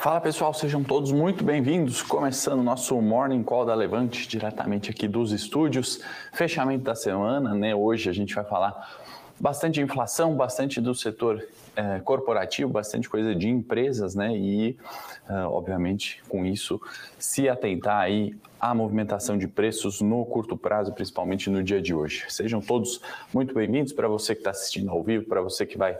[0.00, 2.00] Fala pessoal, sejam todos muito bem-vindos.
[2.00, 6.00] Começando o nosso Morning Call da Levante, diretamente aqui dos estúdios.
[6.32, 7.74] Fechamento da semana, né?
[7.74, 8.98] Hoje a gente vai falar
[9.38, 14.34] bastante de inflação, bastante do setor é, corporativo, bastante coisa de empresas, né?
[14.34, 14.74] E,
[15.28, 16.80] uh, obviamente, com isso,
[17.18, 22.24] se atentar aí à movimentação de preços no curto prazo, principalmente no dia de hoje.
[22.30, 23.02] Sejam todos
[23.34, 25.94] muito bem-vindos para você que está assistindo ao vivo, para você que vai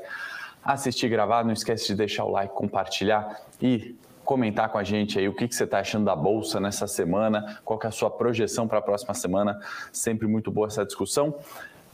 [0.64, 5.28] assistir gravado, não esquece de deixar o like, compartilhar e comentar com a gente aí
[5.28, 8.68] o que, que você está achando da Bolsa nessa semana, qual é a sua projeção
[8.68, 9.58] para a próxima semana.
[9.92, 11.34] Sempre muito boa essa discussão.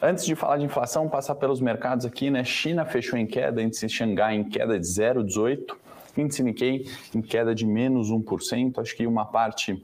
[0.02, 2.44] Antes de falar de inflação, passar pelos mercados aqui, né?
[2.44, 5.74] China fechou em queda, índice Xangai em queda de 0,18,
[6.18, 8.78] índice Nikkei em queda de menos 1%.
[8.78, 9.82] Acho que uma parte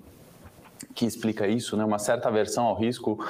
[0.95, 1.85] que explica isso, né?
[1.85, 3.24] Uma certa aversão ao risco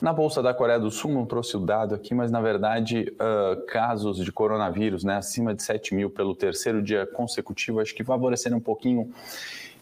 [0.00, 3.64] na Bolsa da Coreia do Sul, não trouxe o dado aqui, mas na verdade, uh,
[3.66, 8.58] casos de coronavírus né, acima de 7 mil pelo terceiro dia consecutivo, acho que favoreceram
[8.58, 9.10] um pouquinho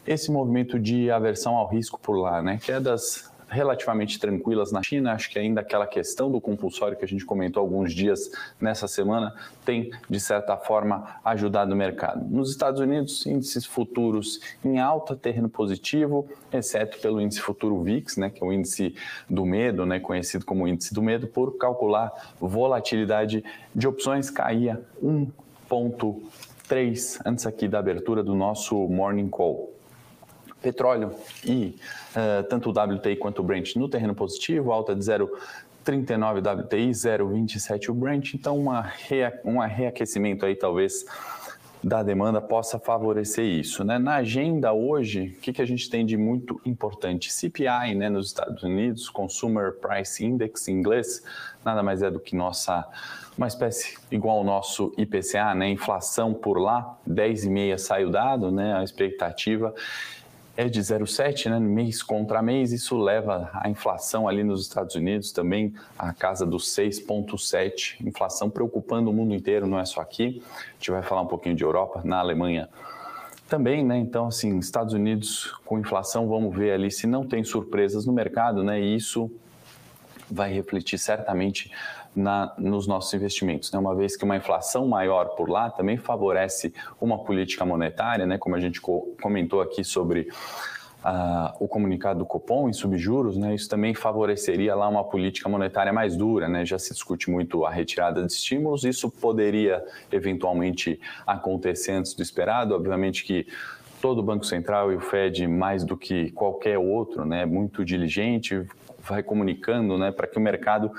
[0.07, 2.59] esse movimento de aversão ao risco por lá, né?
[2.63, 5.13] Quedas relativamente tranquilas na China.
[5.13, 9.33] Acho que ainda aquela questão do compulsório que a gente comentou alguns dias nessa semana
[9.63, 12.25] tem, de certa forma, ajudado o mercado.
[12.29, 18.29] Nos Estados Unidos, índices futuros em alta, terreno positivo, exceto pelo índice futuro VIX, né,
[18.29, 18.95] que é o índice
[19.29, 27.21] do medo, né, conhecido como índice do medo, por calcular volatilidade de opções, caía 1,3
[27.25, 29.74] antes aqui da abertura do nosso Morning Call
[30.65, 31.11] petróleo
[31.45, 31.77] e
[32.15, 37.89] uh, tanto o WTI quanto o Brent no terreno positivo, alta de 0,39 WTI, 0,27
[37.89, 41.05] o Brent, então uma rea, um reaquecimento aí talvez
[41.83, 43.83] da demanda possa favorecer isso.
[43.83, 43.99] Né?
[43.99, 47.31] Na agenda hoje, o que, que a gente tem de muito importante?
[47.31, 51.23] CPI né, nos Estados Unidos, Consumer Price Index em inglês,
[51.63, 52.83] nada mais é do que nossa
[53.37, 55.69] uma espécie igual ao nosso IPCA, né?
[55.69, 58.73] Inflação por lá, 10,5 sai o dado, né?
[58.77, 59.75] A expectativa
[60.57, 65.31] é de 0,7, né, mês contra mês, isso leva a inflação ali nos Estados Unidos
[65.31, 70.41] também à casa dos 6,7, inflação preocupando o mundo inteiro, não é só aqui.
[70.45, 72.69] A gente vai falar um pouquinho de Europa, na Alemanha
[73.47, 73.97] também, né?
[73.97, 78.63] Então, assim, Estados Unidos com inflação, vamos ver ali se não tem surpresas no mercado,
[78.63, 78.81] né?
[78.81, 79.29] E isso
[80.29, 81.71] vai refletir certamente
[82.15, 83.77] na, nos nossos investimentos, né?
[83.77, 88.37] uma vez que uma inflação maior por lá também favorece uma política monetária, né?
[88.37, 90.29] como a gente co comentou aqui sobre
[91.05, 95.93] Uh, o comunicado do Copom em subjuros, né, isso também favoreceria lá uma política monetária
[95.93, 101.91] mais dura, né, já se discute muito a retirada de estímulos, isso poderia eventualmente acontecer
[101.91, 103.45] antes do esperado, obviamente que
[104.01, 108.65] todo o Banco Central e o Fed, mais do que qualquer outro, né, muito diligente,
[109.07, 110.91] vai comunicando né, para que o mercado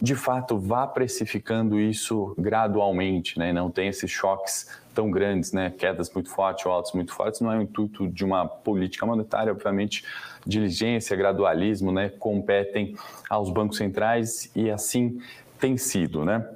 [0.00, 3.52] de fato vá precificando isso gradualmente, né?
[3.52, 5.70] não tem esses choques tão grandes, né?
[5.70, 9.52] quedas muito fortes ou altos muito fortes, não é o intuito de uma política monetária,
[9.52, 10.04] obviamente
[10.46, 12.10] diligência, gradualismo, né?
[12.10, 12.94] competem
[13.28, 15.20] aos bancos centrais e assim
[15.58, 16.24] tem sido.
[16.24, 16.46] Né?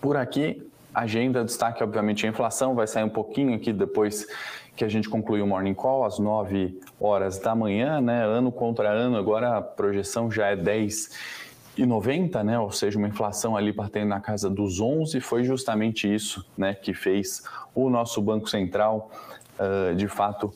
[0.00, 4.26] Por aqui, agenda, destaque obviamente a inflação, vai sair um pouquinho aqui depois
[4.80, 8.24] que a gente concluiu o Morning Call às 9 horas da manhã, né?
[8.24, 11.10] ano contra ano, agora a projeção já é 10
[11.76, 16.12] e 90, né, ou seja, uma inflação ali batendo na casa dos 11, foi justamente
[16.12, 17.42] isso, né, que fez
[17.74, 19.10] o nosso Banco Central,
[19.58, 20.50] uh, de fato,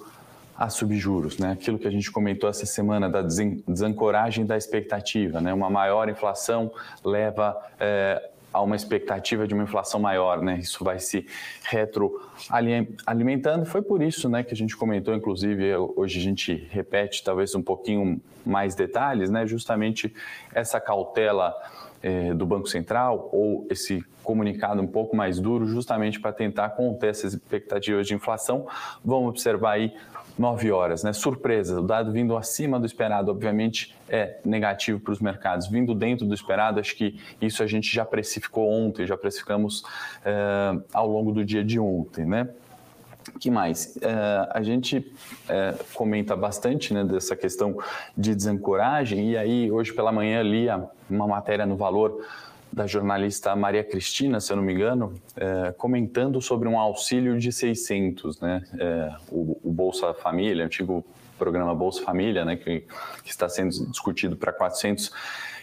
[0.56, 1.50] a subjuros, né?
[1.50, 5.52] Aquilo que a gente comentou essa semana da desancoragem da expectativa, né?
[5.52, 6.70] Uma maior inflação
[7.04, 10.58] leva eh, a uma expectativa de uma inflação maior, né?
[10.60, 11.26] Isso vai se
[11.64, 13.66] retroalimentando.
[13.66, 17.62] Foi por isso, né, que a gente comentou, inclusive, hoje a gente repete talvez um
[17.62, 19.44] pouquinho mais detalhes, né?
[19.44, 20.14] Justamente
[20.54, 21.52] essa cautela
[22.00, 27.10] eh, do Banco Central ou esse comunicado um pouco mais duro, justamente para tentar conter
[27.10, 28.68] essas expectativas de inflação.
[29.04, 29.92] Vamos observar aí
[30.38, 31.12] 9 horas, né?
[31.12, 35.68] Surpresa, o dado vindo acima do esperado, obviamente, é negativo para os mercados.
[35.68, 39.84] Vindo dentro do esperado, acho que isso a gente já precificou ontem, já precificamos
[40.24, 42.48] é, ao longo do dia de ontem, né?
[43.38, 43.96] que mais?
[44.02, 45.12] É, a gente
[45.48, 47.78] é, comenta bastante né, dessa questão
[48.16, 50.66] de desancoragem, e aí hoje pela manhã li
[51.08, 52.22] uma matéria no Valor
[52.74, 57.52] da jornalista Maria Cristina, se eu não me engano, é, comentando sobre um auxílio de
[57.52, 58.64] 600, né?
[58.78, 61.04] É, o, o, Bolsa Família, antigo
[61.38, 62.84] programa Bolsa Família, né, que,
[63.22, 65.12] que está sendo discutido para 400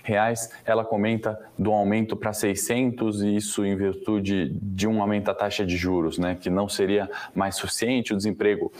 [0.03, 5.33] reais, ela comenta do aumento para 600 e isso em virtude de um aumento da
[5.33, 8.71] taxa de juros, né, que não seria mais suficiente, o desemprego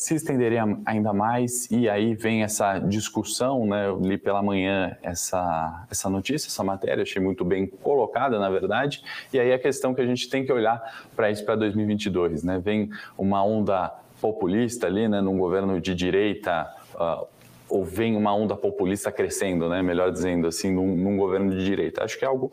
[0.00, 3.86] se estenderia ainda mais e aí vem essa discussão, né?
[3.86, 9.04] Eu li pela manhã essa, essa notícia, essa matéria, achei muito bem colocada, na verdade,
[9.30, 12.58] e aí a questão que a gente tem que olhar para isso para 2022, né?
[12.58, 12.88] Vem
[13.18, 17.26] uma onda populista ali, né, num governo de direita, uh,
[17.70, 22.04] ou vem uma onda populista crescendo, né, melhor dizendo assim, num, num, governo de direita.
[22.04, 22.52] Acho que é algo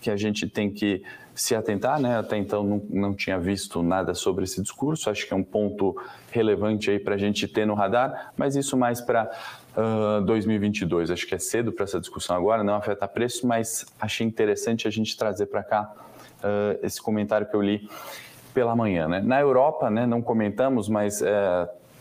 [0.00, 1.02] que a gente tem que
[1.34, 2.18] se atentar, né?
[2.18, 5.08] Até então não, não tinha visto nada sobre esse discurso.
[5.08, 5.96] Acho que é um ponto
[6.30, 9.30] relevante aí para a gente ter no radar, mas isso mais para
[9.76, 11.10] uh, 2022.
[11.10, 14.90] Acho que é cedo para essa discussão agora, não afeta preço, mas achei interessante a
[14.90, 15.92] gente trazer para cá
[16.38, 17.88] uh, esse comentário que eu li
[18.52, 19.06] pela manhã.
[19.06, 19.20] Né?
[19.20, 21.22] Na Europa, né, não comentamos, mas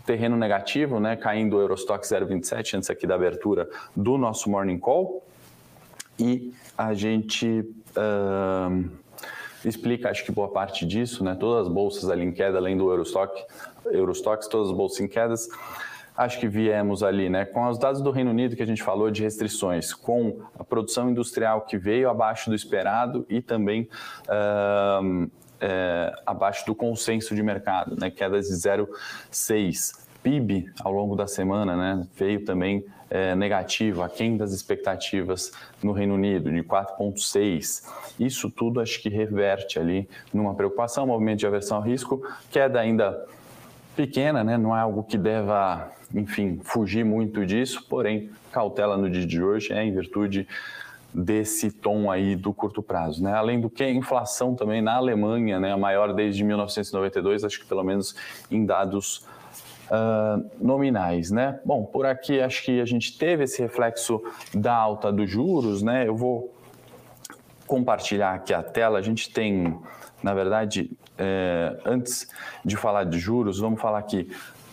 [0.07, 5.21] terreno negativo, né, caindo o Eurostock 0,27 antes aqui da abertura do nosso Morning Call.
[6.17, 8.89] E a gente uh,
[9.65, 11.35] explica, acho que boa parte disso, né?
[11.35, 13.43] Todas as bolsas ali em queda, além do Eurostock,
[13.85, 15.47] Eurostox, todas as bolsas em quedas.
[16.15, 17.45] Acho que viemos ali, né?
[17.45, 21.11] Com os dados do Reino Unido que a gente falou de restrições, com a produção
[21.11, 23.87] industrial que veio abaixo do esperado e também
[24.23, 28.09] uh, é, abaixo do consenso de mercado, né?
[28.09, 30.07] Quedas de 0,6.
[30.23, 32.07] PIB ao longo da semana, né?
[32.17, 35.51] Veio também é, negativo, aquém das expectativas
[35.81, 37.85] no Reino Unido, de 4,6.
[38.19, 42.21] Isso tudo acho que reverte ali numa preocupação, movimento de aversão ao risco,
[42.51, 43.25] queda ainda
[43.95, 44.57] pequena, né?
[44.57, 49.71] não é algo que deva, enfim, fugir muito disso, porém, cautela no dia de hoje
[49.71, 50.47] é em virtude
[51.13, 53.33] desse tom aí do curto prazo, né?
[53.33, 57.65] Além do que a inflação também na Alemanha, né, a maior desde 1992, acho que
[57.65, 58.15] pelo menos
[58.51, 59.25] em dados
[59.89, 61.59] uh, nominais, né?
[61.65, 64.21] Bom, por aqui acho que a gente teve esse reflexo
[64.53, 66.07] da alta dos juros, né?
[66.07, 66.53] Eu vou
[67.65, 68.99] compartilhar aqui a tela.
[68.99, 69.77] A gente tem,
[70.23, 72.29] na verdade, é, antes
[72.63, 74.29] de falar de juros, vamos falar aqui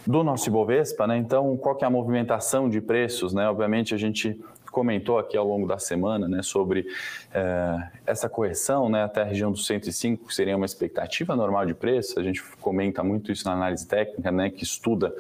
[0.06, 1.16] do nosso Ibovespa, né?
[1.16, 3.48] Então, qual que é a movimentação de preços, né?
[3.48, 4.38] Obviamente a gente
[4.74, 6.84] comentou aqui ao longo da semana né, sobre
[7.32, 11.74] é, essa correção né, até a região dos 105, que seria uma expectativa normal de
[11.74, 12.18] preço.
[12.18, 15.14] A gente comenta muito isso na análise técnica, né, que estuda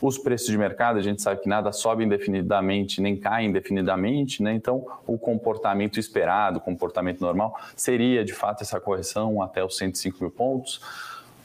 [0.00, 4.52] os preços de mercado, a gente sabe que nada sobe indefinidamente nem cai indefinidamente, né?
[4.52, 10.18] Então, o comportamento esperado, o comportamento normal, seria de fato essa correção até os 105
[10.20, 10.80] mil pontos.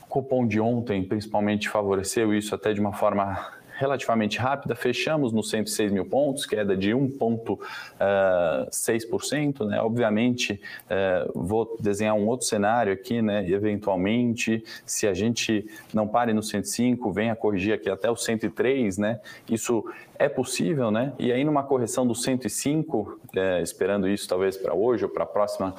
[0.03, 5.49] O cupom de ontem, principalmente, favoreceu isso até de uma forma relativamente rápida, fechamos nos
[5.49, 9.65] 106 mil pontos, queda de 1,6%.
[9.65, 9.81] Né?
[9.81, 13.49] Obviamente, uh, vou desenhar um outro cenário aqui, né?
[13.49, 19.21] eventualmente, se a gente não pare no 105, venha corrigir aqui até o 103, né?
[19.49, 19.85] isso
[20.15, 21.13] é possível, né?
[21.17, 25.27] e aí numa correção do 105, é, esperando isso talvez para hoje ou para a
[25.27, 25.73] próxima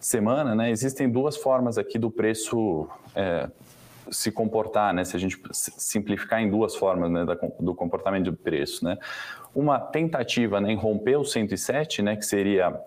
[0.00, 0.72] semana, né?
[0.72, 3.48] existem duas formas aqui do preço é,
[4.10, 5.04] se comportar, né?
[5.04, 7.26] Se a gente simplificar em duas formas né,
[7.60, 8.98] do comportamento de preço, né?
[9.54, 12.16] Uma tentativa né, em romper o 107, né?
[12.16, 12.80] Que seria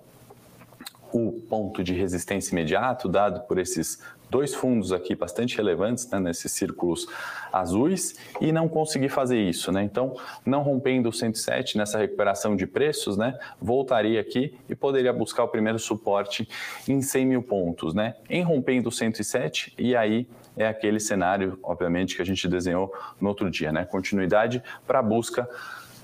[1.11, 6.53] o ponto de resistência imediato dado por esses dois fundos aqui bastante relevantes né, nesses
[6.53, 7.05] círculos
[7.51, 9.73] azuis e não conseguir fazer isso.
[9.73, 9.83] Né?
[9.83, 15.43] Então, não rompendo o 107 nessa recuperação de preços, né, voltaria aqui e poderia buscar
[15.43, 16.47] o primeiro suporte
[16.87, 17.93] em 100 mil pontos.
[17.93, 18.15] Né?
[18.29, 20.25] Em rompendo o 107, e aí
[20.55, 23.85] é aquele cenário, obviamente, que a gente desenhou no outro dia, né?
[23.85, 25.49] Continuidade para a busca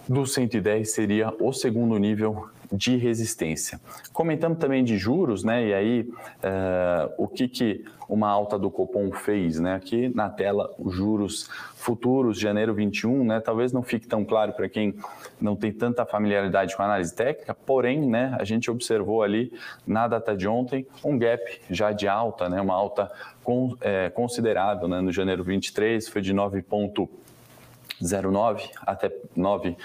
[0.07, 3.79] do 110 seria o segundo nível de resistência.
[4.11, 5.67] Comentamos também de juros, né?
[5.67, 9.75] E aí, uh, o que, que uma alta do Copom fez, né?
[9.75, 13.41] Aqui na tela, os juros futuros, janeiro 21, né?
[13.41, 14.95] Talvez não fique tão claro para quem
[15.39, 18.35] não tem tanta familiaridade com a análise técnica, porém, né?
[18.39, 19.53] A gente observou ali
[19.85, 22.61] na data de ontem um gap já de alta, né?
[22.61, 23.11] Uma alta
[23.43, 25.01] com, é, considerável, né?
[25.01, 29.75] No janeiro 23 foi de 9,09 até 9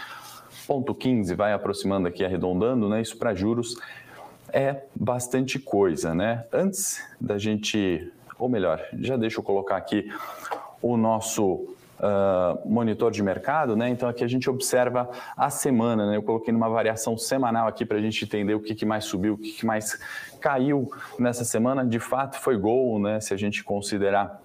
[0.69, 3.01] 0,15 vai aproximando aqui, arredondando, né?
[3.01, 3.77] Isso para juros
[4.53, 6.45] é bastante coisa, né?
[6.53, 10.11] Antes da gente, ou melhor, já deixa eu colocar aqui
[10.81, 11.69] o nosso
[12.03, 13.89] Uh, monitor de mercado, né?
[13.89, 16.17] Então aqui a gente observa a semana, né?
[16.17, 19.35] Eu coloquei numa variação semanal aqui para a gente entender o que, que mais subiu,
[19.35, 20.01] o que, que mais
[20.41, 21.87] caiu nessa semana.
[21.87, 23.21] De fato, foi gol, né?
[23.21, 24.43] Se a gente considerar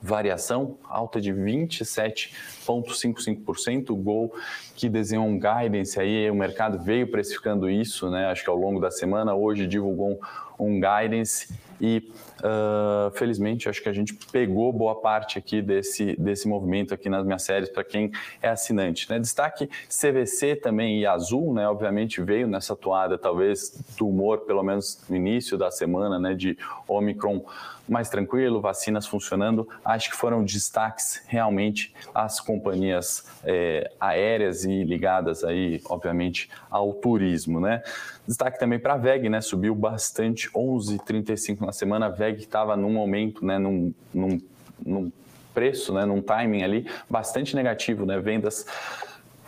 [0.00, 4.32] variação alta de 27,55%, o Gol
[4.74, 8.26] que desenhou um guidance aí, o mercado veio precificando isso, né?
[8.26, 10.18] Acho que ao longo da semana, hoje divulgou um
[10.58, 11.48] guidance
[11.80, 17.08] e uh, felizmente acho que a gente pegou boa parte aqui desse, desse movimento aqui
[17.08, 18.10] nas minhas séries para quem
[18.40, 19.08] é assinante.
[19.10, 19.18] Né?
[19.18, 21.68] Destaque CVC também e Azul, né?
[21.68, 26.34] obviamente veio nessa toada talvez do humor, pelo menos no início da semana, né?
[26.34, 26.56] de
[26.88, 27.44] Omicron
[27.88, 29.68] mais tranquilo, vacinas funcionando.
[29.84, 37.60] Acho que foram destaques realmente as companhias é, aéreas e ligadas aí, obviamente, ao turismo,
[37.60, 37.82] né?
[38.26, 39.40] Destaque também para a VEG, né?
[39.40, 42.06] Subiu bastante, 11,35 na semana.
[42.06, 43.58] A VEG estava num momento, né?
[43.58, 44.40] Num, num,
[44.84, 45.12] num
[45.54, 46.04] preço, né?
[46.04, 48.18] Num timing ali bastante negativo, né?
[48.18, 48.66] Vendas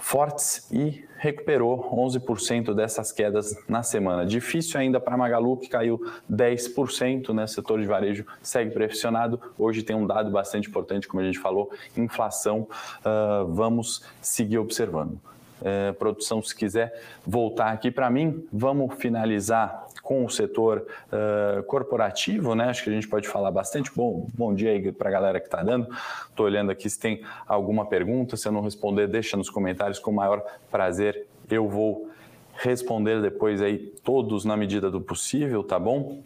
[0.09, 4.25] fortes e recuperou 11% dessas quedas na semana.
[4.25, 6.00] Difícil ainda para Magalu, que caiu
[6.33, 7.47] 10%, né?
[7.47, 9.38] Setor de varejo segue pressionado.
[9.59, 12.67] Hoje tem um dado bastante importante, como a gente falou, inflação.
[13.00, 15.21] Uh, vamos seguir observando.
[15.61, 22.54] Uh, produção, se quiser voltar aqui para mim, vamos finalizar com o setor uh, corporativo,
[22.54, 22.70] né?
[22.70, 23.92] Acho que a gente pode falar bastante.
[23.94, 25.86] Bom, bom dia aí para a galera que está dando.
[26.30, 28.34] Estou olhando aqui se tem alguma pergunta.
[28.34, 31.26] Se eu não responder, deixa nos comentários com o maior prazer.
[31.50, 32.08] Eu vou
[32.54, 36.22] responder depois aí todos na medida do possível, tá bom?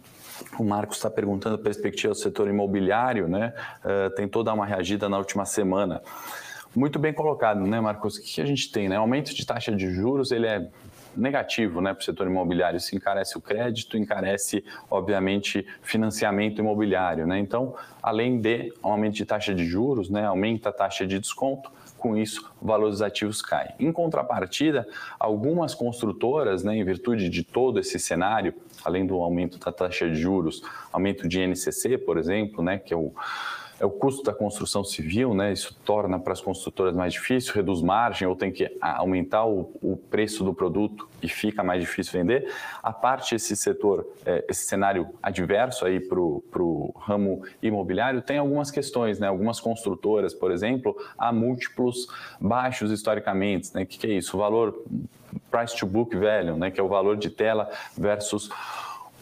[0.61, 3.53] O Marcos está perguntando a perspectiva do setor imobiliário, né?
[3.85, 6.01] Uh, tem toda uma reagida na última semana.
[6.73, 8.17] Muito bem colocado, né, Marcos?
[8.17, 8.95] O que a gente tem, né?
[8.95, 10.69] Aumento de taxa de juros, ele é
[11.17, 12.77] negativo né, para o setor imobiliário.
[12.77, 17.27] Isso encarece o crédito, encarece, obviamente, financiamento imobiliário.
[17.27, 17.39] Né?
[17.39, 21.71] Então, além de aumento de taxa de juros, né, aumenta a taxa de desconto,
[22.03, 23.75] com isso, o valor dos ativos cai.
[23.79, 24.87] Em contrapartida,
[25.21, 28.53] algumas construtoras, né, em virtude de todo esse cenário,
[28.85, 32.97] além do aumento da taxa de juros, aumento de INCC, por exemplo, né, que é
[32.97, 33.13] o
[33.85, 35.53] o custo da construção civil, né?
[35.53, 39.97] Isso torna para as construtoras mais difícil, reduz margem ou tem que aumentar o, o
[39.97, 42.53] preço do produto e fica mais difícil vender.
[42.83, 48.71] A parte esse setor, é, esse cenário adverso aí para o ramo imobiliário tem algumas
[48.71, 49.29] questões, né?
[49.29, 52.07] Algumas construtoras, por exemplo, há múltiplos
[52.41, 53.83] baixos historicamente, né?
[53.83, 54.37] O que, que é isso?
[54.37, 54.81] O valor
[55.51, 56.71] price to book value, né?
[56.71, 58.51] Que é o valor de tela versus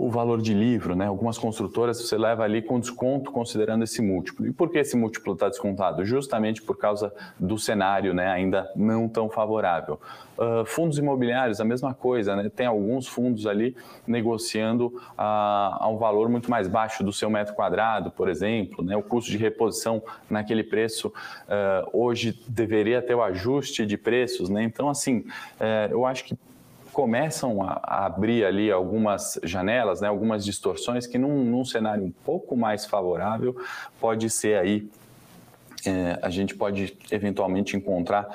[0.01, 1.07] o valor de livro, né?
[1.07, 4.47] Algumas construtoras você leva ali com desconto considerando esse múltiplo.
[4.47, 6.05] E por que esse múltiplo está descontado?
[6.07, 8.27] Justamente por causa do cenário, né?
[8.29, 10.01] Ainda não tão favorável.
[10.39, 12.49] Uh, fundos imobiliários, a mesma coisa, né?
[12.49, 13.77] Tem alguns fundos ali
[14.07, 18.97] negociando uh, a um valor muito mais baixo do seu metro quadrado, por exemplo, né?
[18.97, 24.63] O custo de reposição naquele preço uh, hoje deveria ter o ajuste de preços, né?
[24.63, 25.27] Então, assim,
[25.59, 26.35] eh, eu acho que
[26.93, 32.11] começam a, a, abrir ali algumas janelas, né, algumas distorções que num, num cenário um
[32.11, 33.57] pouco mais favorável
[34.01, 34.89] pode ser aí
[35.87, 38.29] é, a gente pode eventualmente encontrar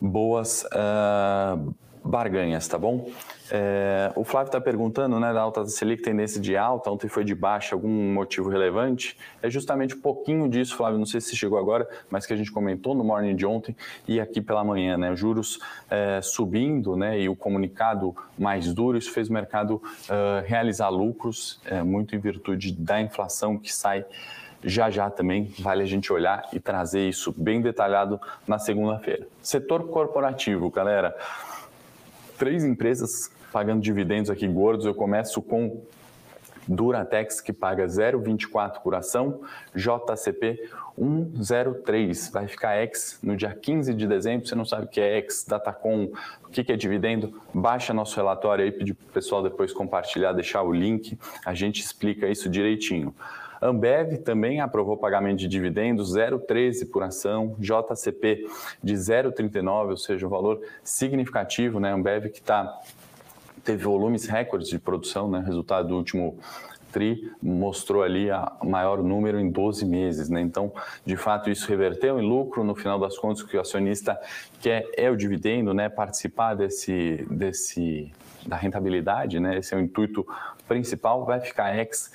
[0.00, 3.08] boas uh, barganhas, tá bom?
[3.50, 7.24] É, o Flávio está perguntando, né, da alta da Selic, tendência de alta, ontem foi
[7.24, 9.16] de baixa, algum motivo relevante?
[9.42, 12.52] É justamente um pouquinho disso, Flávio, não sei se chegou agora, mas que a gente
[12.52, 13.74] comentou no morning de ontem
[14.06, 15.58] e aqui pela manhã, né, juros
[15.90, 21.60] é, subindo, né, e o comunicado mais duro, isso fez o mercado uh, realizar lucros,
[21.64, 24.04] é, muito em virtude da inflação que sai
[24.66, 28.18] já já também vale a gente olhar e trazer isso bem detalhado
[28.48, 29.28] na segunda-feira.
[29.42, 31.14] Setor corporativo, galera
[32.38, 34.86] três empresas pagando dividendos aqui gordos.
[34.86, 35.82] Eu começo com
[36.66, 39.42] Duratex, que paga 0,24 por ação,
[39.74, 44.46] JCP 103, vai ficar X no dia 15 de dezembro.
[44.46, 46.10] Você não sabe o que é X, Datacom,
[46.44, 47.40] o que é dividendo?
[47.52, 51.80] Baixa nosso relatório aí, pedir para o pessoal depois compartilhar, deixar o link, a gente
[51.80, 53.14] explica isso direitinho.
[53.64, 58.46] Ambev também aprovou pagamento de dividendos 0,13 por ação, JCP
[58.82, 61.90] de 0,39, ou seja, um valor significativo, né?
[61.90, 62.78] Ambev que tá,
[63.64, 65.42] teve volumes recordes de produção, né?
[65.46, 66.38] Resultado do último
[66.92, 70.42] TRI mostrou ali a maior número em 12 meses, né?
[70.42, 70.70] Então,
[71.02, 72.62] de fato, isso reverteu em lucro.
[72.62, 74.20] No final das contas, o que o acionista
[74.60, 75.88] quer é o dividendo, né?
[75.88, 78.12] Participar desse, desse
[78.46, 79.56] da rentabilidade, né?
[79.56, 80.26] Esse é o intuito
[80.68, 81.24] principal.
[81.24, 82.12] Vai ficar ex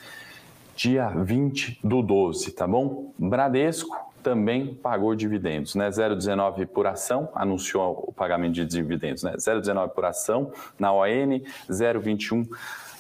[0.80, 3.12] dia 20 do 12, tá bom?
[3.20, 5.90] Bradesco também pagou dividendos, né?
[5.90, 9.34] 0,19 por ação, anunciou o pagamento de dividendos, né?
[9.36, 12.48] 0,19 por ação na ON, 0,21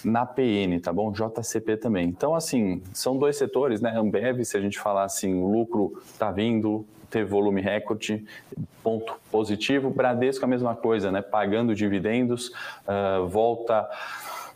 [0.03, 1.09] na PN, tá bom?
[1.09, 2.09] JCP também.
[2.09, 3.97] Então, assim, são dois setores, né?
[3.97, 8.25] Ambev, se a gente falar assim, o lucro tá vindo, teve volume recorde,
[8.83, 9.89] ponto positivo.
[9.89, 11.21] Bradesco, a mesma coisa, né?
[11.21, 13.87] Pagando dividendos, uh, volta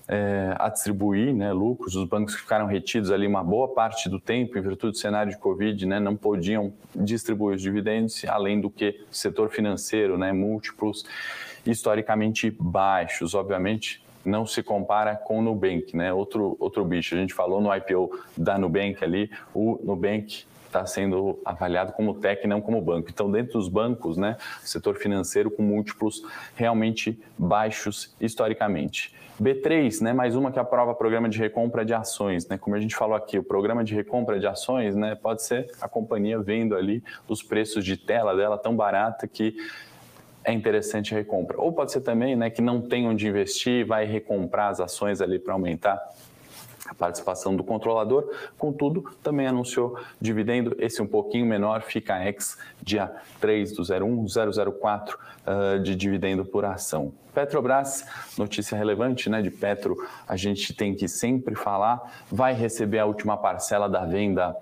[0.08, 1.96] é, a distribuir né, lucros.
[1.96, 5.38] Os bancos ficaram retidos ali uma boa parte do tempo, em virtude do cenário de
[5.38, 11.06] Covid, né, não podiam distribuir os dividendos, além do que o setor financeiro, né, múltiplos
[11.66, 13.34] historicamente baixos.
[13.34, 16.14] Obviamente, não se compara com o Nubank, né?
[16.14, 17.14] Outro, outro bicho.
[17.16, 22.48] A gente falou no IPO da Nubank ali, o Nubank está sendo avaliado como tech,
[22.48, 23.10] não como banco.
[23.12, 26.24] Então, dentro dos bancos, né, setor financeiro com múltiplos
[26.56, 29.14] realmente baixos historicamente.
[29.42, 32.58] B3, né, mais uma que aprova programa de recompra de ações, né?
[32.58, 35.88] Como a gente falou aqui, o programa de recompra de ações, né, pode ser a
[35.88, 39.56] companhia vendo ali os preços de tela dela tão barata que
[40.44, 41.60] é interessante a recompra.
[41.60, 45.40] Ou pode ser também, né, que não tem onde investir, vai recomprar as ações ali
[45.40, 46.00] para aumentar
[46.96, 53.74] participação do controlador, contudo, também anunciou dividendo, esse um pouquinho menor, fica ex dia 3
[53.74, 54.26] do 01,
[54.80, 57.14] 004 uh, de dividendo por ação.
[57.34, 58.06] Petrobras,
[58.38, 59.98] notícia relevante né, de Petro,
[60.28, 64.56] a gente tem que sempre falar, vai receber a última parcela da venda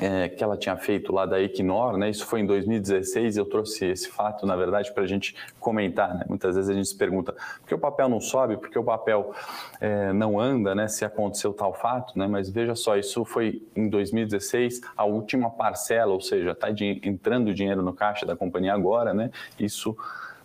[0.00, 2.10] é, que ela tinha feito lá da Equinor, né?
[2.10, 6.14] Isso foi em 2016 e eu trouxe esse fato, na verdade, para a gente comentar,
[6.14, 6.24] né?
[6.28, 8.84] Muitas vezes a gente se pergunta por que o papel não sobe, por que o
[8.84, 9.32] papel
[9.80, 10.88] é, não anda, né?
[10.88, 12.26] Se aconteceu tal fato, né?
[12.26, 16.68] Mas veja só, isso foi em 2016, a última parcela, ou seja, está
[17.02, 19.30] entrando dinheiro no caixa da companhia agora, né?
[19.58, 19.96] Isso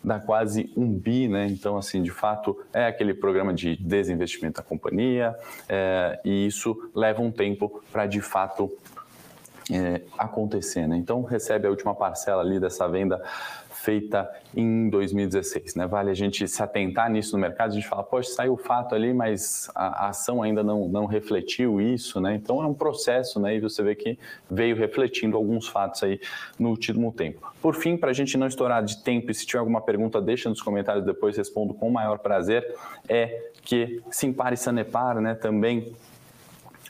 [0.03, 1.47] dá quase um bi, né?
[1.47, 5.35] Então, assim, de fato, é aquele programa de desinvestimento da companhia
[5.67, 8.71] é, e isso leva um tempo para, de fato,
[9.71, 10.87] é, acontecer.
[10.87, 10.97] Né?
[10.97, 13.21] Então, recebe a última parcela ali dessa venda
[13.79, 15.75] feita em 2016.
[15.75, 15.87] Né?
[15.87, 18.93] Vale a gente se atentar nisso no mercado, a gente fala, poxa, saiu o fato
[18.93, 22.35] ali, mas a, a ação ainda não, não refletiu isso, né?
[22.35, 23.55] Então é um processo, né?
[23.55, 26.19] E você vê que veio refletindo alguns fatos aí
[26.57, 27.51] no último tempo.
[27.61, 30.49] Por fim, para a gente não estourar de tempo, e se tiver alguma pergunta, deixa
[30.49, 32.65] nos comentários depois, respondo com o maior prazer,
[33.07, 35.93] é que Simpar e Sanepar, né, também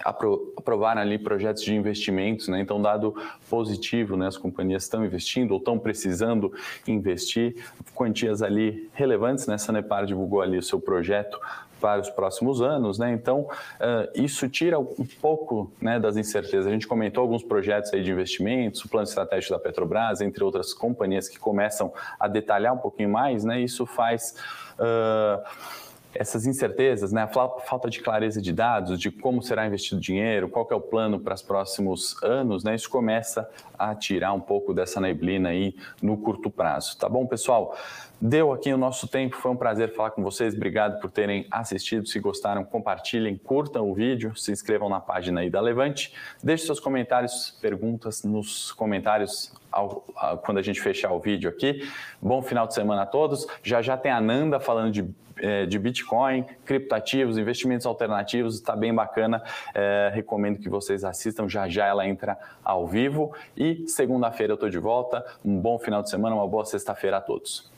[0.03, 2.59] aprovaram ali projetos de investimentos, né?
[2.61, 3.15] Então, dado
[3.49, 4.27] positivo, né?
[4.27, 6.53] As companhias estão investindo ou estão precisando
[6.87, 7.55] investir,
[7.93, 9.57] quantias ali relevantes, né?
[9.57, 11.39] Sanepar divulgou ali o seu projeto
[11.79, 13.11] para os próximos anos, né?
[13.11, 16.67] Então, uh, isso tira um pouco né, das incertezas.
[16.67, 20.73] A gente comentou alguns projetos aí de investimentos, o plano estratégico da Petrobras, entre outras
[20.73, 23.59] companhias que começam a detalhar um pouquinho mais, né?
[23.61, 24.35] Isso faz.
[24.77, 25.79] Uh,
[26.13, 30.67] essas incertezas, né, a falta de clareza de dados, de como será investido dinheiro, qual
[30.71, 34.99] é o plano para os próximos anos, né, isso começa a tirar um pouco dessa
[34.99, 36.97] neblina aí no curto prazo.
[36.97, 37.75] Tá bom, pessoal?
[38.21, 40.53] Deu aqui o nosso tempo, foi um prazer falar com vocês.
[40.53, 42.05] Obrigado por terem assistido.
[42.05, 46.13] Se gostaram, compartilhem, curtam o vídeo, se inscrevam na página aí da Levante.
[46.43, 51.87] Deixe seus comentários, perguntas nos comentários ao, ao, quando a gente fechar o vídeo aqui.
[52.21, 53.47] Bom final de semana a todos.
[53.63, 58.55] Já já tem a Nanda falando de, é, de Bitcoin, criptativos, investimentos alternativos.
[58.55, 59.43] Está bem bacana.
[59.73, 61.47] É, recomendo que vocês assistam.
[61.47, 63.33] Já já ela entra ao vivo.
[63.55, 65.25] E segunda-feira eu estou de volta.
[65.43, 67.69] Um bom final de semana, uma boa sexta-feira a todos.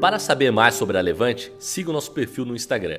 [0.00, 2.98] Para saber mais sobre a Levante, siga o nosso perfil no Instagram,